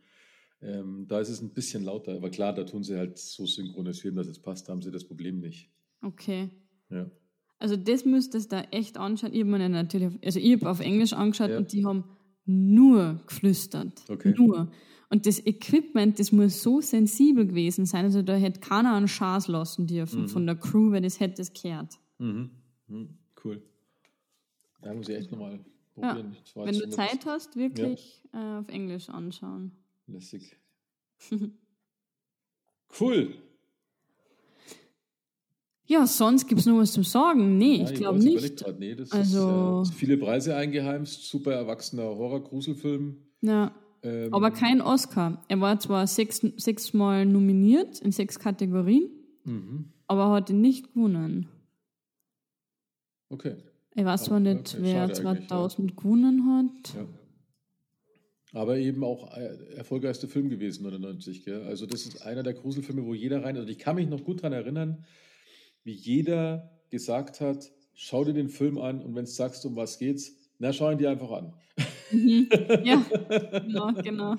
[0.61, 4.15] Ähm, da ist es ein bisschen lauter, aber klar, da tun sie halt so synchronisieren,
[4.17, 5.71] dass es passt, da haben sie das Problem nicht.
[6.03, 6.51] Okay.
[6.91, 7.11] Ja.
[7.59, 9.33] Also das müsstest du da echt anschauen.
[9.33, 11.57] Ich habe mir natürlich, also ich habe auf Englisch angeschaut Ja.
[11.57, 12.05] und die haben
[12.45, 14.05] nur geflüstert.
[14.09, 14.35] Okay.
[14.37, 14.71] Nur.
[15.11, 18.07] Und das Equipment, das muss so sensibel gewesen sein.
[18.07, 21.53] Also da hätte keiner einen Chance lassen dürfen von der Crew, wenn das hätte es
[21.53, 21.99] gehört.
[22.19, 22.51] Mhm.
[22.89, 23.19] Mhm.
[23.45, 23.63] Cool.
[24.81, 25.61] Da muss ich echt nochmal
[25.97, 26.15] Ja.
[26.15, 26.37] probieren.
[26.55, 29.73] War Wenn du Zeit hast, wirklich äh, auf Englisch anschauen.
[30.07, 30.57] Lässig.
[33.01, 33.35] cool.
[35.93, 37.59] Ja, sonst gibt es noch was zum Sagen?
[37.59, 38.65] Nee, Ja, ich glaube nicht.
[38.79, 43.19] Nee, Also- ist äh, viele Preise eingeheimst, super erwachsener Horror-Gruselfilm.
[43.43, 43.75] Ja.
[44.03, 45.45] Ähm, Aber kein Oscar.
[45.49, 49.11] Er war zwar sechs, sechsmal nominiert in sechs Kategorien,
[49.45, 49.93] mhm.
[50.07, 51.49] aber hat ihn nicht gewonnen.
[53.29, 53.57] Okay.
[53.95, 56.95] Ich weiß zwar Okay, nicht, okay, wer schade eigentlich, 2000 gewonnen hat.
[56.95, 57.07] Ja.
[58.59, 61.45] Aber eben auch äh, erfolgreichste Film gewesen, 99.
[61.45, 61.63] Gell?
[61.65, 63.59] Also, das ist einer der Gruselfilme, wo jeder rein.
[63.59, 65.05] Also, ich kann mich noch gut daran erinnern,
[65.85, 69.99] wie jeder gesagt hat: Schau dir den Film an und wenn du sagst, um was
[69.99, 71.53] geht's, na, schau ihn dir einfach an.
[72.13, 73.03] Ja,
[73.61, 74.35] genau, genau.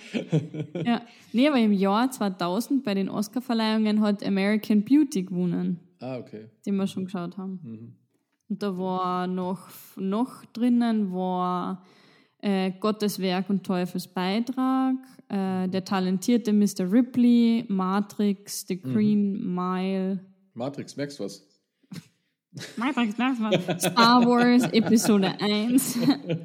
[0.86, 1.02] Ja.
[1.32, 6.50] Nee, aber im Jahr 2000 bei den Oscarverleihungen hat American Beauty gewonnen, ah, okay.
[6.66, 7.60] den wir schon geschaut haben.
[7.64, 7.96] Mhm.
[8.50, 11.84] Und da war noch, noch drinnen war
[12.40, 14.96] äh, Gottes Werk und Teufels Beitrag,
[15.30, 16.92] äh, der talentierte Mr.
[16.92, 20.20] Ripley, Matrix, The Green Mile,
[20.54, 21.48] Matrix, merkst du was?
[22.78, 25.98] Matrix, das war Star Wars Episode 1,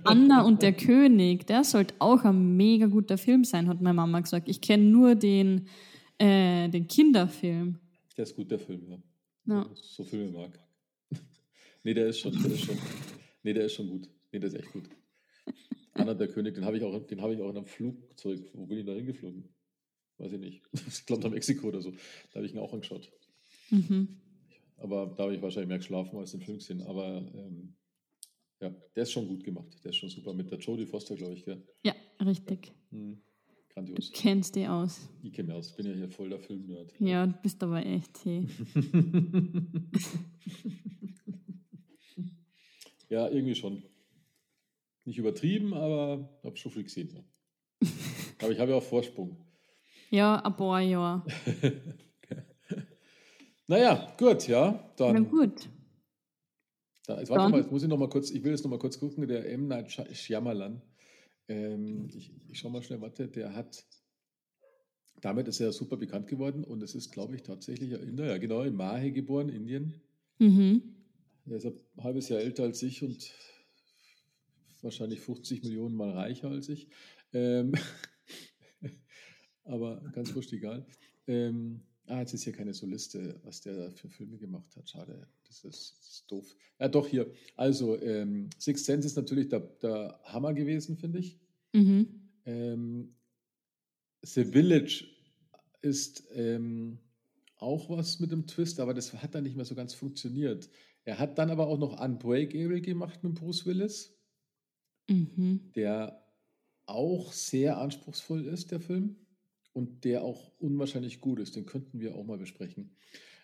[0.04, 4.20] Anna und der König, der sollte auch ein mega guter Film sein, hat meine Mama
[4.20, 4.48] gesagt.
[4.48, 5.68] Ich kenne nur den,
[6.16, 7.78] äh, den Kinderfilm.
[8.16, 8.98] Der ist gut, der Film, ja.
[9.54, 9.66] Ja.
[9.74, 10.58] So Filme mag.
[11.84, 12.78] nee, der ist schon, der ist schon,
[13.42, 14.08] nee, der ist schon gut.
[14.32, 14.88] Nee, der ist echt gut.
[15.92, 18.40] Anna der König, den habe ich auch, den habe ich auch in einem Flugzeug.
[18.54, 19.48] Wo bin ich da hingeflogen?
[20.18, 20.62] Weiß ich nicht.
[20.88, 21.90] Ich glaube nach Mexiko oder so.
[21.90, 23.10] Da habe ich ihn auch angeschaut.
[23.70, 24.08] Mhm.
[24.76, 26.82] Aber da habe ich wahrscheinlich mehr geschlafen als den Film gesehen.
[26.82, 27.74] Aber ähm,
[28.60, 29.68] ja, der ist schon gut gemacht.
[29.84, 30.32] Der ist schon super.
[30.32, 31.62] Mit der Jodie Foster, glaube ich, gell?
[31.82, 32.72] Ja, richtig.
[32.90, 33.20] Hm,
[33.68, 34.10] grandios.
[34.12, 35.08] Kennst die aus.
[35.22, 35.74] Ich kenne aus.
[35.74, 36.92] Bin ja hier voll der Filmnerd.
[37.00, 38.46] Ja, du bist aber echt, hey.
[43.08, 43.82] Ja, irgendwie schon.
[45.04, 47.10] Nicht übertrieben, aber habe schon viel gesehen.
[47.14, 47.88] Ja.
[48.42, 49.36] aber ich habe ja auch Vorsprung.
[50.10, 51.24] Ja, ein paar Jahre.
[53.68, 54.72] Naja, gut, ja.
[54.98, 55.68] Na Dann, gut.
[57.06, 58.70] da, jetzt, warte Dann- mal, jetzt muss ich noch mal kurz, ich will jetzt noch
[58.70, 59.68] mal kurz gucken, der M.
[59.68, 60.80] Night Shy- Shyamalan.
[61.48, 63.84] Ähm, ich, ich schau mal schnell, warte, der hat,
[65.20, 68.38] damit ist er super bekannt geworden und es ist, glaube ich, tatsächlich ein Inder, ja
[68.38, 70.00] genau, in Mahe geboren, Indien.
[70.38, 70.82] Mhm.
[71.46, 73.32] Er ist ein halbes Jahr älter als ich und
[74.82, 76.88] wahrscheinlich 50 Millionen mal reicher als ich.
[77.32, 77.72] Ähm,
[79.64, 80.86] aber ganz wurscht egal.
[81.26, 84.88] Ähm, ah, jetzt ist hier keine so Liste, was der da für Filme gemacht hat.
[84.88, 86.56] Schade, das ist, das ist doof.
[86.78, 87.30] Ja, doch hier.
[87.56, 91.38] Also, ähm, Sixth Sense ist natürlich der, der Hammer gewesen, finde ich.
[91.72, 92.30] Mhm.
[92.44, 93.14] Ähm,
[94.22, 95.04] The Village
[95.82, 96.98] ist ähm,
[97.56, 100.68] auch was mit dem Twist, aber das hat dann nicht mehr so ganz funktioniert.
[101.04, 104.14] Er hat dann aber auch noch Unbreakable gemacht mit Bruce Willis,
[105.10, 105.72] Mhm.
[105.74, 106.22] der
[106.84, 109.16] auch sehr anspruchsvoll ist, der Film,
[109.78, 111.56] und der auch unwahrscheinlich gut ist.
[111.56, 112.90] Den könnten wir auch mal besprechen.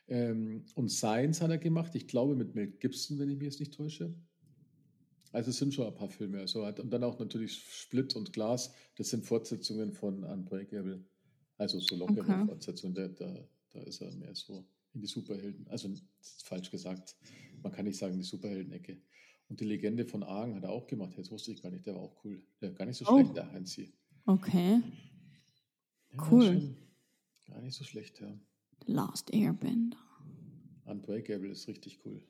[0.08, 3.60] Ähm, und Science hat er gemacht, ich glaube mit Mel Gibson, wenn ich mich jetzt
[3.60, 4.12] nicht täusche.
[5.32, 6.40] Also es sind schon ein paar Filme.
[6.40, 8.72] Also hat, und dann auch natürlich Split und Glas.
[8.96, 11.04] Das sind Fortsetzungen von Unbreakable.
[11.56, 12.44] Also so lockere Okay.
[12.46, 12.94] Fortsetzungen.
[12.94, 15.66] Da, da, da ist er mehr so in die Superhelden.
[15.68, 15.88] Also
[16.44, 17.16] falsch gesagt.
[17.62, 19.00] Man kann nicht sagen die Superhelden-Ecke.
[19.48, 21.14] Und die Legende von Argen hat er auch gemacht.
[21.16, 21.86] Jetzt wusste ich gar nicht.
[21.86, 22.42] Der war auch cool.
[22.60, 23.18] Der war gar nicht so Oh.
[23.18, 23.92] schlecht, der Heinzi.
[24.26, 24.80] Okay.
[26.16, 26.74] Ja, Cool.
[27.46, 28.38] Gar nicht so schlecht, ja.
[28.86, 29.98] Last Airbender.
[30.86, 32.22] Unbreakable ist richtig cool.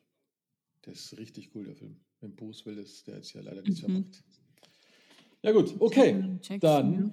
[0.85, 1.96] Der ist richtig cool, der Film.
[2.21, 3.92] Wenn Bruce Willis, der jetzt ja leider nichts Mhm.
[3.92, 4.25] mehr macht.
[5.42, 6.38] Ja gut, okay.
[6.61, 7.13] Dann,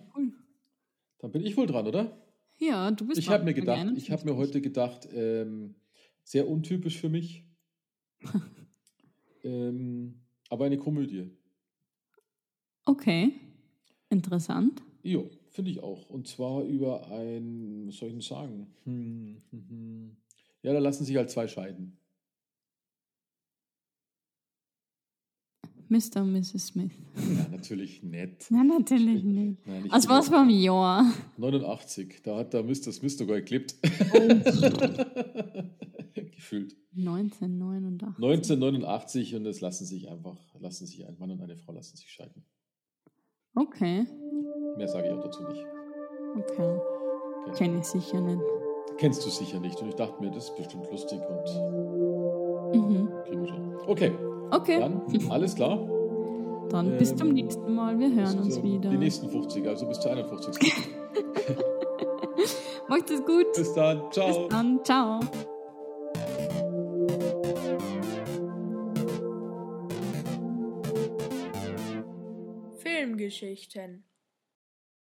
[1.20, 2.18] dann bin ich wohl dran, oder?
[2.60, 3.88] Ja, du bist Ich habe mir dran.
[3.88, 5.76] gedacht, ich habe mir heute gedacht, ähm,
[6.24, 7.44] sehr untypisch für mich,
[9.44, 11.32] ähm, aber eine Komödie.
[12.86, 13.34] Okay.
[14.10, 14.82] Interessant.
[15.04, 16.10] Jo, finde ich auch.
[16.10, 18.68] Und zwar über ein, was soll ich denn sagen?
[18.86, 20.18] Hm, hm, hm.
[20.64, 21.98] Ja, da lassen sich halt zwei scheiden.
[25.90, 26.22] Mr.
[26.22, 26.68] und Mrs.
[26.68, 26.92] Smith.
[27.18, 28.46] Ja, natürlich nett.
[28.50, 29.68] Ja, natürlich nicht.
[29.68, 31.14] Nein, ich Also was beim Jahr?
[31.36, 32.94] 89, da hat der Mr.
[32.94, 33.76] Smith sogar geklebt.
[36.14, 36.78] Gefühlt.
[36.96, 38.24] 1989.
[38.24, 42.10] 1989 und es lassen sich einfach, lassen sich ein Mann und eine Frau lassen sich
[42.10, 42.46] scheiden.
[43.56, 44.06] Okay.
[44.78, 45.66] Mehr sage ich auch dazu nicht.
[46.38, 46.80] Okay.
[47.46, 47.56] Genau.
[47.58, 48.42] Kenne ich sicher nicht.
[48.98, 49.82] Kennst du sicher nicht.
[49.82, 53.10] Und ich dachte mir, das ist bestimmt lustig und Mhm.
[53.26, 53.76] kriegen wir schon.
[53.88, 54.12] Okay,
[54.52, 55.80] Okay, dann alles klar.
[56.70, 57.98] dann bis zum ähm, nächsten Mal.
[58.00, 58.90] Wir hören uns zur- wieder.
[58.90, 60.74] Die nächsten 50, also bis zur 51.
[62.88, 63.52] Macht es gut.
[63.56, 64.02] bis dann.
[64.12, 64.28] Ciao.
[64.28, 64.80] Bis dann.
[64.84, 65.20] Ciao.
[73.22, 74.04] Filmgeschichten